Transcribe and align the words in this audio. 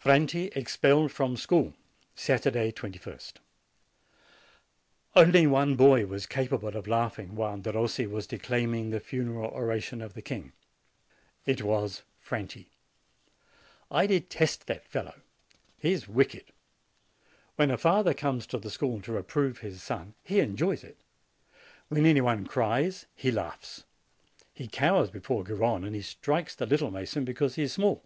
FRANTI 0.00 0.50
EXPELLED 0.56 1.12
FROM 1.12 1.36
SCHOOL 1.36 1.72
Saturday, 2.16 2.72
2ist. 2.72 3.34
Only 5.14 5.46
one 5.46 5.76
boy 5.76 6.06
was 6.06 6.26
capable 6.26 6.76
of 6.76 6.88
laughing 6.88 7.36
while 7.36 7.56
Derossi 7.56 8.04
was 8.08 8.26
declaiming 8.26 8.90
the 8.90 8.98
funeral 8.98 9.48
oration 9.52 10.02
of 10.02 10.14
the 10.14 10.22
king. 10.22 10.54
It 11.46 11.62
was 11.62 12.02
Franti. 12.18 12.72
I 13.92 14.08
detest 14.08 14.66
that 14.66 14.84
fellow. 14.88 15.20
He 15.78 15.92
is 15.92 16.08
wicked. 16.08 16.46
When 17.54 17.70
a 17.70 17.78
father 17.78 18.12
comes 18.12 18.48
to 18.48 18.58
the 18.58 18.70
school 18.72 19.00
to 19.02 19.12
reprove 19.12 19.58
his 19.58 19.80
son, 19.84 20.14
he 20.24 20.40
enjoys 20.40 20.82
it; 20.82 20.98
when 21.86 22.06
any 22.06 22.20
one 22.20 22.44
cries, 22.44 23.06
he 23.14 23.30
laughs. 23.30 23.84
He 24.52 24.66
cowers 24.66 25.12
before 25.12 25.44
Garrone, 25.44 25.86
and 25.86 25.94
he 25.94 26.02
strikes 26.02 26.56
the 26.56 26.66
little 26.66 26.90
mason 26.90 27.24
because 27.24 27.54
he 27.54 27.62
is 27.62 27.72
small. 27.72 28.02